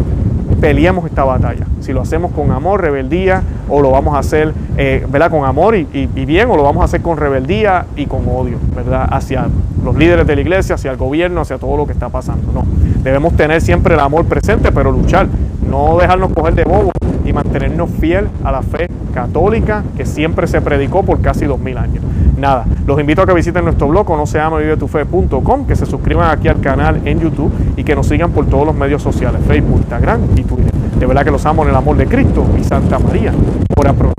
peleemos 0.59 1.05
esta 1.05 1.23
batalla. 1.23 1.65
Si 1.81 1.93
lo 1.93 2.01
hacemos 2.01 2.31
con 2.31 2.51
amor, 2.51 2.81
rebeldía, 2.81 3.43
o 3.69 3.81
lo 3.81 3.91
vamos 3.91 4.15
a 4.15 4.19
hacer 4.19 4.53
eh, 4.77 5.05
¿verdad? 5.09 5.29
con 5.29 5.45
amor 5.45 5.75
y, 5.75 5.85
bien, 6.25 6.49
o 6.49 6.57
lo 6.57 6.63
vamos 6.63 6.81
a 6.81 6.85
hacer 6.85 7.01
con 7.01 7.17
rebeldía 7.17 7.85
y 7.95 8.05
con 8.05 8.27
odio, 8.27 8.57
¿verdad? 8.75 9.07
Hacia 9.11 9.47
los 9.83 9.95
líderes 9.95 10.25
de 10.27 10.35
la 10.35 10.41
iglesia, 10.41 10.75
hacia 10.75 10.91
el 10.91 10.97
gobierno, 10.97 11.41
hacia 11.41 11.57
todo 11.57 11.77
lo 11.77 11.85
que 11.85 11.93
está 11.93 12.09
pasando. 12.09 12.51
No, 12.51 12.63
debemos 13.03 13.35
tener 13.35 13.61
siempre 13.61 13.93
el 13.93 13.99
amor 13.99 14.25
presente, 14.25 14.71
pero 14.71 14.91
luchar, 14.91 15.27
no 15.69 15.97
dejarnos 15.97 16.31
coger 16.33 16.55
de 16.55 16.63
bobo 16.63 16.91
y 17.25 17.33
mantenernos 17.33 17.89
fiel 17.99 18.27
a 18.43 18.51
la 18.51 18.61
fe 18.61 18.89
católica 19.13 19.83
que 19.95 20.05
siempre 20.05 20.47
se 20.47 20.61
predicó 20.61 21.03
por 21.03 21.21
casi 21.21 21.45
dos 21.45 21.59
mil 21.59 21.77
años. 21.77 22.03
Nada, 22.37 22.65
los 22.85 22.99
invito 22.99 23.23
a 23.23 23.25
que 23.25 23.33
visiten 23.33 23.65
nuestro 23.65 23.87
blog 23.87 24.07
no 24.15 24.27
se 24.27 24.39
que 25.67 25.75
se 25.75 25.87
suscriban 25.87 26.29
aquí 26.29 26.47
al 26.47 26.61
canal 26.61 27.01
en 27.05 27.19
YouTube 27.19 27.51
y 27.75 27.83
que 27.83 27.95
nos 27.95 28.07
sigan 28.07 28.31
por 28.31 28.45
todos 28.45 28.65
los 28.65 28.75
medios 28.75 29.01
sociales, 29.01 29.41
Facebook, 29.47 29.77
Instagram 29.79 30.21
y 30.35 30.43
Twitter. 30.43 30.71
De 30.99 31.05
verdad 31.07 31.23
que 31.23 31.31
los 31.31 31.45
amo 31.47 31.63
en 31.63 31.69
el 31.69 31.75
amor 31.75 31.97
de 31.97 32.05
Cristo 32.05 32.45
y 32.59 32.63
Santa 32.63 32.99
María, 32.99 33.33
ora 33.75 33.93
pro 33.93 34.13